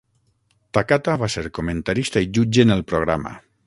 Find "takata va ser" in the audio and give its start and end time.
0.77-1.45